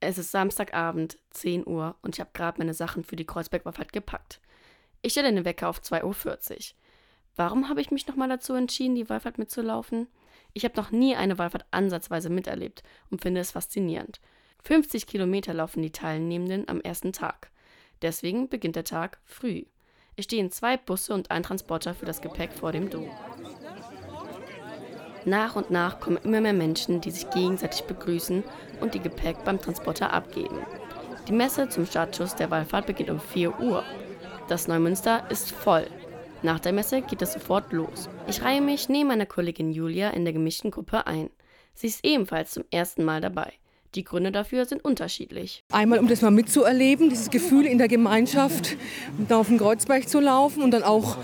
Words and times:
Es 0.00 0.16
ist 0.16 0.30
Samstagabend, 0.30 1.18
10 1.30 1.66
Uhr 1.66 1.96
und 2.02 2.14
ich 2.14 2.20
habe 2.20 2.30
gerade 2.32 2.58
meine 2.58 2.74
Sachen 2.74 3.02
für 3.02 3.16
die 3.16 3.26
Kreuzberg-Wallfahrt 3.26 3.92
gepackt. 3.92 4.40
Ich 5.02 5.12
stelle 5.12 5.32
den 5.32 5.44
Wecker 5.44 5.68
auf 5.68 5.80
2.40 5.80 6.04
Uhr. 6.04 6.58
Warum 7.34 7.68
habe 7.68 7.80
ich 7.80 7.90
mich 7.90 8.06
nochmal 8.06 8.28
dazu 8.28 8.54
entschieden, 8.54 8.94
die 8.94 9.08
Wallfahrt 9.08 9.38
mitzulaufen? 9.38 10.06
Ich 10.52 10.64
habe 10.64 10.76
noch 10.76 10.92
nie 10.92 11.16
eine 11.16 11.38
Wallfahrt 11.38 11.66
ansatzweise 11.72 12.30
miterlebt 12.30 12.82
und 13.10 13.22
finde 13.22 13.40
es 13.40 13.52
faszinierend. 13.52 14.20
50 14.64 15.06
Kilometer 15.06 15.52
laufen 15.54 15.82
die 15.82 15.92
Teilnehmenden 15.92 16.68
am 16.68 16.80
ersten 16.80 17.12
Tag. 17.12 17.50
Deswegen 18.02 18.48
beginnt 18.48 18.76
der 18.76 18.84
Tag 18.84 19.18
früh. 19.24 19.64
Es 20.16 20.24
stehen 20.24 20.50
zwei 20.50 20.76
Busse 20.76 21.14
und 21.14 21.30
ein 21.30 21.42
Transporter 21.42 21.94
für 21.94 22.06
das 22.06 22.20
Gepäck 22.20 22.52
vor 22.52 22.72
dem 22.72 22.90
Dom. 22.90 23.08
Nach 25.24 25.56
und 25.56 25.70
nach 25.70 26.00
kommen 26.00 26.18
immer 26.24 26.40
mehr 26.40 26.52
Menschen, 26.52 27.00
die 27.00 27.10
sich 27.10 27.28
gegenseitig 27.30 27.84
begrüßen 27.84 28.44
und 28.80 28.94
die 28.94 29.00
Gepäck 29.00 29.44
beim 29.44 29.60
Transporter 29.60 30.12
abgeben. 30.12 30.58
Die 31.28 31.32
Messe 31.32 31.68
zum 31.68 31.86
Startschuss 31.86 32.34
der 32.36 32.50
Wallfahrt 32.50 32.86
beginnt 32.86 33.10
um 33.10 33.20
4 33.20 33.60
Uhr. 33.60 33.84
Das 34.48 34.68
Neumünster 34.68 35.24
ist 35.30 35.50
voll. 35.50 35.86
Nach 36.42 36.60
der 36.60 36.72
Messe 36.72 37.02
geht 37.02 37.20
es 37.20 37.32
sofort 37.32 37.72
los. 37.72 38.08
Ich 38.28 38.42
reihe 38.42 38.60
mich 38.60 38.88
neben 38.88 39.08
meiner 39.08 39.26
Kollegin 39.26 39.72
Julia 39.72 40.10
in 40.10 40.24
der 40.24 40.32
gemischten 40.32 40.70
Gruppe 40.70 41.06
ein. 41.06 41.30
Sie 41.74 41.88
ist 41.88 42.04
ebenfalls 42.04 42.52
zum 42.52 42.64
ersten 42.70 43.04
Mal 43.04 43.20
dabei. 43.20 43.52
Die 43.94 44.04
Gründe 44.04 44.30
dafür 44.32 44.66
sind 44.66 44.84
unterschiedlich. 44.84 45.64
Einmal, 45.72 45.98
um 45.98 46.08
das 46.08 46.22
mal 46.22 46.30
mitzuerleben, 46.30 47.08
dieses 47.08 47.30
Gefühl 47.30 47.66
in 47.66 47.78
der 47.78 47.88
Gemeinschaft, 47.88 48.76
da 49.28 49.38
auf 49.38 49.48
den 49.48 49.58
Kreuzberg 49.58 50.08
zu 50.08 50.20
laufen 50.20 50.62
und 50.62 50.72
dann 50.72 50.82
auch 50.82 51.16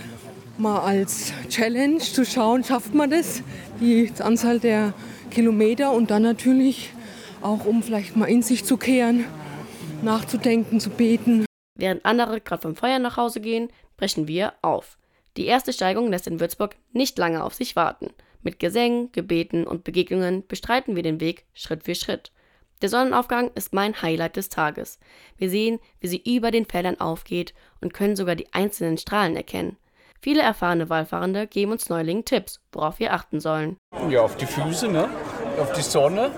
mal 0.59 0.81
als 0.81 1.33
Challenge 1.49 1.99
zu 1.99 2.25
schauen, 2.25 2.65
schafft 2.65 2.95
man 2.95 3.11
das, 3.11 3.43
die 3.81 4.11
Anzahl 4.21 4.61
der 4.61 4.95
Kilometer 5.31 5.93
und 5.93 6.11
dann 6.11 6.23
natürlich 6.23 6.93
auch, 7.43 7.67
um 7.67 7.83
vielleicht 7.83 8.17
mal 8.17 8.27
in 8.27 8.43
sich 8.43 8.65
zu 8.65 8.77
kehren, 8.77 9.25
nachzudenken, 10.03 10.81
zu 10.81 10.91
beten. 10.91 11.45
Während 11.77 12.05
andere 12.05 12.41
gerade 12.41 12.63
vom 12.63 12.77
Feuer 12.77 12.99
nach 12.99 13.17
Hause 13.17 13.41
gehen, 13.41 13.69
brechen 13.97 14.29
wir 14.29 14.55
auf. 14.63 14.97
Die 15.37 15.47
erste 15.47 15.73
Steigung 15.73 16.11
lässt 16.11 16.29
in 16.29 16.39
Würzburg 16.39 16.77
nicht 16.93 17.19
lange 17.19 17.43
auf 17.43 17.55
sich 17.55 17.75
warten. 17.75 18.11
Mit 18.43 18.61
Gesängen, 18.61 19.11
Gebeten 19.11 19.67
und 19.67 19.83
Begegnungen 19.83 20.47
bestreiten 20.47 20.95
wir 20.95 21.03
den 21.03 21.21
Weg 21.21 21.47
Schritt 21.55 21.85
für 21.85 21.95
Schritt. 21.95 22.31
Der 22.83 22.89
Sonnenaufgang 22.89 23.51
ist 23.55 23.73
mein 23.73 24.01
Highlight 24.03 24.37
des 24.37 24.51
Tages. 24.51 24.99
Wir 25.39 25.49
sehen, 25.49 25.81
wie 26.01 26.09
sie 26.09 26.23
über 26.37 26.51
den 26.51 26.67
Feldern 26.67 27.01
aufgeht 27.01 27.55
und 27.81 27.95
können 27.95 28.17
sogar 28.17 28.37
die 28.37 28.53
einzelnen 28.53 28.99
Strahlen 28.99 29.37
erkennen. 29.37 29.77
Viele 30.25 30.41
erfahrene 30.41 30.89
Wallfahrende 30.89 31.47
geben 31.47 31.73
uns 31.73 31.91
Neulingen 31.91 32.25
Tipps, 32.25 32.59
worauf 32.73 32.99
wir 32.99 33.13
achten 33.13 33.41
sollen. 33.41 33.77
Ja, 34.09 34.23
auf 34.23 34.39
die 34.39 34.47
Füße, 34.47 34.89
ne? 34.89 35.07
auf 35.61 35.73
die 35.73 35.83
Sonne, 35.83 36.31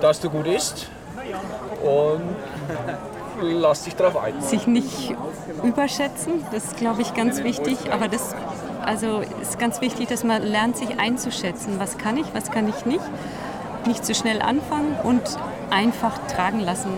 dass 0.00 0.20
du 0.20 0.30
gut 0.30 0.46
isst 0.46 0.88
und 1.82 2.22
lass 3.42 3.82
dich 3.82 3.96
drauf 3.96 4.16
ein. 4.16 4.40
Sich 4.40 4.68
nicht 4.68 5.16
überschätzen, 5.64 6.44
das 6.52 6.66
ist, 6.66 6.76
glaube 6.76 7.02
ich, 7.02 7.12
ganz 7.12 7.42
wichtig. 7.42 7.90
Aber 7.90 8.06
das 8.06 8.36
also 8.84 9.18
ist 9.42 9.58
ganz 9.58 9.80
wichtig, 9.80 10.06
dass 10.06 10.22
man 10.22 10.40
lernt, 10.40 10.76
sich 10.76 10.96
einzuschätzen. 11.00 11.80
Was 11.80 11.98
kann 11.98 12.18
ich, 12.18 12.32
was 12.34 12.52
kann 12.52 12.68
ich 12.68 12.86
nicht 12.86 13.02
nicht 13.84 14.04
zu 14.04 14.14
schnell 14.14 14.42
anfangen 14.42 14.94
und 15.02 15.22
einfach 15.70 16.24
tragen 16.28 16.60
lassen. 16.60 16.92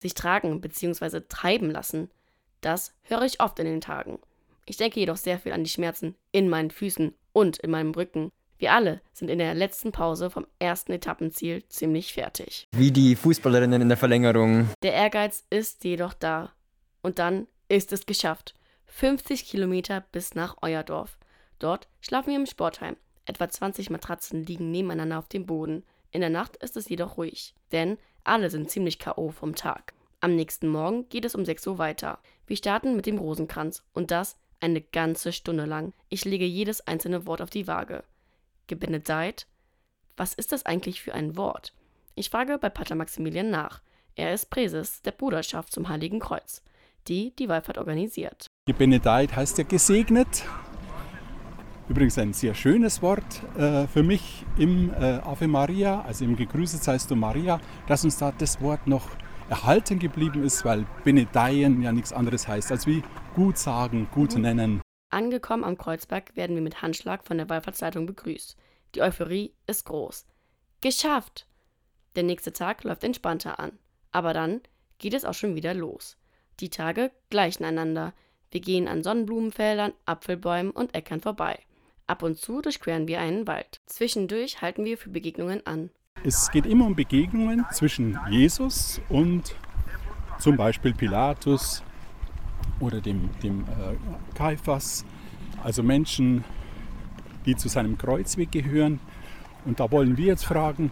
Sich 0.00 0.14
tragen 0.14 0.60
bzw. 0.60 1.22
treiben 1.28 1.68
lassen, 1.68 2.12
das 2.60 2.94
höre 3.02 3.22
ich 3.22 3.40
oft 3.40 3.58
in 3.58 3.64
den 3.64 3.80
Tagen. 3.80 4.20
Ich 4.66 4.76
denke 4.76 5.00
jedoch 5.00 5.16
sehr 5.16 5.38
viel 5.38 5.52
an 5.52 5.64
die 5.64 5.70
Schmerzen 5.70 6.14
in 6.32 6.48
meinen 6.48 6.70
Füßen 6.70 7.14
und 7.32 7.58
in 7.58 7.70
meinem 7.70 7.92
Rücken. 7.92 8.30
Wir 8.58 8.72
alle 8.72 9.00
sind 9.12 9.30
in 9.30 9.38
der 9.38 9.54
letzten 9.54 9.90
Pause 9.90 10.28
vom 10.28 10.46
ersten 10.58 10.92
Etappenziel 10.92 11.64
ziemlich 11.68 12.12
fertig. 12.12 12.68
Wie 12.72 12.92
die 12.92 13.16
Fußballerinnen 13.16 13.80
in 13.80 13.88
der 13.88 13.96
Verlängerung. 13.96 14.68
Der 14.82 14.92
Ehrgeiz 14.92 15.44
ist 15.48 15.82
jedoch 15.84 16.12
da. 16.12 16.52
Und 17.00 17.18
dann 17.18 17.46
ist 17.68 17.92
es 17.92 18.04
geschafft. 18.04 18.54
50 18.86 19.46
Kilometer 19.46 20.04
bis 20.12 20.34
nach 20.34 20.56
Euerdorf. 20.60 21.16
Dort 21.58 21.88
schlafen 22.00 22.30
wir 22.30 22.36
im 22.36 22.46
Sportheim. 22.46 22.96
Etwa 23.24 23.48
20 23.48 23.88
Matratzen 23.90 24.44
liegen 24.44 24.70
nebeneinander 24.70 25.18
auf 25.18 25.28
dem 25.28 25.46
Boden. 25.46 25.84
In 26.10 26.20
der 26.20 26.30
Nacht 26.30 26.56
ist 26.56 26.76
es 26.76 26.88
jedoch 26.88 27.16
ruhig, 27.16 27.54
denn 27.72 27.96
alle 28.24 28.50
sind 28.50 28.70
ziemlich 28.70 28.98
K.O. 28.98 29.30
vom 29.30 29.54
Tag. 29.54 29.94
Am 30.20 30.36
nächsten 30.36 30.68
Morgen 30.68 31.08
geht 31.08 31.24
es 31.24 31.34
um 31.34 31.44
6 31.46 31.66
Uhr 31.66 31.78
weiter. 31.78 32.18
Wir 32.46 32.56
starten 32.56 32.96
mit 32.96 33.06
dem 33.06 33.18
Rosenkranz 33.18 33.82
und 33.94 34.10
das 34.10 34.36
eine 34.60 34.80
ganze 34.80 35.32
Stunde 35.32 35.64
lang. 35.64 35.92
Ich 36.08 36.24
lege 36.24 36.44
jedes 36.44 36.86
einzelne 36.86 37.26
Wort 37.26 37.42
auf 37.42 37.50
die 37.50 37.66
Waage. 37.66 38.04
Gebenedeit? 38.66 39.46
Was 40.16 40.34
ist 40.34 40.52
das 40.52 40.66
eigentlich 40.66 41.02
für 41.02 41.14
ein 41.14 41.36
Wort? 41.36 41.74
Ich 42.14 42.30
frage 42.30 42.58
bei 42.58 42.68
Pater 42.68 42.94
Maximilian 42.94 43.50
nach. 43.50 43.80
Er 44.16 44.34
ist 44.34 44.50
Präses 44.50 45.02
der 45.02 45.12
Bruderschaft 45.12 45.72
zum 45.72 45.88
Heiligen 45.88 46.20
Kreuz, 46.20 46.62
die 47.08 47.34
die 47.36 47.48
Wallfahrt 47.48 47.78
organisiert. 47.78 48.46
Gebenedeit 48.66 49.34
heißt 49.34 49.58
ja 49.58 49.64
gesegnet 49.64 50.44
Übrigens 51.90 52.18
ein 52.18 52.32
sehr 52.32 52.54
schönes 52.54 53.02
Wort 53.02 53.42
äh, 53.58 53.88
für 53.88 54.04
mich 54.04 54.44
im 54.56 54.94
äh, 54.94 55.14
Ave 55.24 55.48
Maria, 55.48 56.02
also 56.02 56.24
im 56.24 56.36
Gegrüßet 56.36 56.84
seist 56.84 57.10
du 57.10 57.16
Maria, 57.16 57.60
dass 57.88 58.04
uns 58.04 58.16
da 58.16 58.30
das 58.30 58.60
Wort 58.60 58.86
noch 58.86 59.08
erhalten 59.50 59.98
geblieben 59.98 60.42
ist, 60.42 60.64
weil 60.64 60.86
Benedeien 61.04 61.82
ja 61.82 61.92
nichts 61.92 62.12
anderes 62.12 62.48
heißt 62.48 62.70
als 62.70 62.86
wie 62.86 63.02
gut 63.34 63.58
sagen, 63.58 64.08
gut 64.12 64.34
mhm. 64.34 64.42
nennen. 64.42 64.82
Angekommen 65.10 65.64
am 65.64 65.76
Kreuzberg 65.76 66.36
werden 66.36 66.54
wir 66.54 66.62
mit 66.62 66.82
Handschlag 66.82 67.26
von 67.26 67.36
der 67.36 67.48
Wallfahrtszeitung 67.48 68.06
begrüßt. 68.06 68.56
Die 68.94 69.02
Euphorie 69.02 69.52
ist 69.66 69.84
groß. 69.84 70.24
Geschafft! 70.80 71.46
Der 72.16 72.22
nächste 72.22 72.52
Tag 72.52 72.84
läuft 72.84 73.04
entspannter 73.04 73.58
an. 73.58 73.72
Aber 74.12 74.32
dann 74.32 74.60
geht 74.98 75.14
es 75.14 75.24
auch 75.24 75.34
schon 75.34 75.54
wieder 75.56 75.74
los. 75.74 76.16
Die 76.60 76.70
Tage 76.70 77.10
gleichen 77.28 77.64
einander. 77.64 78.14
Wir 78.50 78.60
gehen 78.60 78.88
an 78.88 79.02
Sonnenblumenfeldern, 79.02 79.92
Apfelbäumen 80.06 80.72
und 80.72 80.94
Äckern 80.94 81.20
vorbei. 81.20 81.58
Ab 82.06 82.22
und 82.22 82.38
zu 82.38 82.60
durchqueren 82.60 83.06
wir 83.06 83.20
einen 83.20 83.46
Wald. 83.46 83.80
Zwischendurch 83.86 84.60
halten 84.62 84.84
wir 84.84 84.98
für 84.98 85.10
Begegnungen 85.10 85.64
an. 85.66 85.90
Es 86.22 86.50
geht 86.50 86.66
immer 86.66 86.84
um 86.84 86.94
Begegnungen 86.94 87.64
zwischen 87.72 88.18
Jesus 88.28 89.00
und 89.08 89.54
zum 90.38 90.58
Beispiel 90.58 90.92
Pilatus 90.92 91.82
oder 92.78 93.00
dem, 93.00 93.30
dem 93.42 93.62
äh, 93.62 94.34
Kaiphas, 94.34 95.06
also 95.62 95.82
Menschen, 95.82 96.44
die 97.46 97.56
zu 97.56 97.68
seinem 97.68 97.96
Kreuzweg 97.96 98.52
gehören. 98.52 99.00
Und 99.64 99.80
da 99.80 99.90
wollen 99.90 100.18
wir 100.18 100.26
jetzt 100.26 100.44
fragen, 100.44 100.90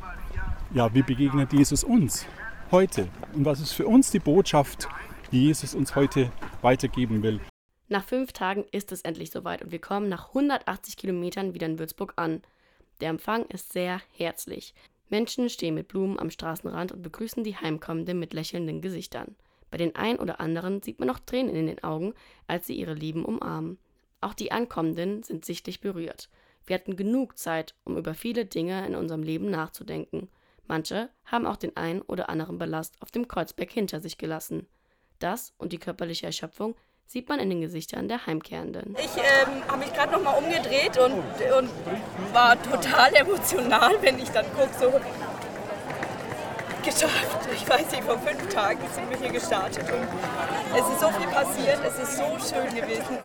ja, 0.73 0.95
wie 0.95 1.03
begegnet 1.03 1.53
Jesus 1.53 1.85
uns 1.85 2.25
heute? 2.71 3.09
Und 3.35 3.45
was 3.45 3.61
ist 3.61 3.73
für 3.73 3.87
uns 3.87 4.11
die 4.11 4.21
Botschaft, 4.21 4.89
die 5.31 5.45
Jesus 5.45 5.75
uns 5.75 5.95
heute 5.95 6.33
weitergeben 6.63 7.23
will? 7.23 7.39
Nach 7.89 8.05
fünf 8.05 8.33
Tagen 8.33 8.65
ist 8.73 8.93
es 8.93 9.03
endlich 9.03 9.31
soweit 9.31 9.61
und 9.61 9.73
wir 9.73 9.81
kommen 9.81 10.09
nach 10.09 10.29
180 10.29 10.97
Kilometern 10.97 11.53
wieder 11.53 11.67
in 11.67 11.79
Würzburg 11.79 12.15
an. 12.17 12.41
Der 13.03 13.11
Empfang 13.11 13.45
ist 13.47 13.75
sehr 13.75 14.01
herzlich. 14.17 14.75
Menschen 15.11 15.49
stehen 15.49 15.75
mit 15.75 15.89
Blumen 15.89 16.19
am 16.19 16.31
Straßenrand 16.31 16.93
und 16.93 17.03
begrüßen 17.03 17.45
die 17.45 17.57
Heimkommenden 17.57 18.19
mit 18.19 18.33
lächelnden 18.33 18.81
Gesichtern. 18.81 19.37
Bei 19.71 19.77
den 19.77 19.97
einen 19.97 20.19
oder 20.19 20.41
anderen 20.41 20.83
sieht 20.83 20.99
man 20.99 21.09
noch 21.09 21.19
Tränen 21.19 21.55
in 21.55 21.67
den 21.67 21.83
Augen, 21.85 22.15
als 22.47 22.67
sie 22.67 22.75
ihre 22.75 22.95
Lieben 22.95 23.25
umarmen. 23.25 23.79
Auch 24.21 24.35
die 24.35 24.53
Ankommenden 24.53 25.23
sind 25.23 25.45
sichtlich 25.45 25.81
berührt. 25.81 26.29
Wir 26.67 26.75
hatten 26.75 26.97
genug 26.97 27.39
Zeit, 27.39 27.75
um 27.85 27.97
über 27.97 28.15
viele 28.15 28.45
Dinge 28.45 28.87
in 28.87 28.95
unserem 28.95 29.23
Leben 29.23 29.51
nachzudenken. 29.51 30.29
Manche 30.67 31.09
haben 31.25 31.47
auch 31.47 31.57
den 31.57 31.77
einen 31.77 32.03
oder 32.03 32.29
anderen 32.29 32.59
Ballast 32.59 33.01
auf 33.01 33.11
dem 33.11 33.27
Kreuzberg 33.27 33.71
hinter 33.71 34.01
sich 34.01 34.19
gelassen. 34.19 34.67
Das 35.19 35.55
und 35.57 35.73
die 35.73 35.79
körperliche 35.79 36.27
Erschöpfung 36.27 36.75
sieht 37.09 37.27
man 37.31 37.41
in 37.41 37.49
den 37.49 37.63
Gesichtern 37.63 38.07
der 38.07 38.27
Heimkehrenden. 38.27 38.95
Ich 38.99 39.17
ähm, 39.17 39.63
habe 39.67 39.79
mich 39.79 39.93
gerade 39.95 40.13
noch 40.13 40.23
mal 40.23 40.33
umgedreht 40.33 40.99
und, 40.99 41.15
und 41.15 41.71
war 42.35 42.63
total 42.63 43.15
emotional, 43.15 43.97
wenn 44.03 44.19
ich 44.19 44.29
dann 44.29 44.45
gucke, 44.53 44.69
so 44.79 44.93
geschafft. 46.85 47.49
Ich 47.55 47.67
weiß 47.67 47.91
nicht, 47.93 48.05
vor 48.05 48.19
fünf 48.19 48.47
Tagen 48.53 48.81
sind 48.95 49.09
wir 49.09 49.17
hier 49.17 49.31
gestartet 49.31 49.85
und 49.91 50.07
es 50.79 50.87
ist 50.87 51.01
so 51.01 51.09
viel 51.09 51.29
passiert, 51.29 51.79
es 51.87 51.99
ist 51.99 52.19
so 52.19 52.25
schön 52.55 52.75
gewesen. 52.75 53.17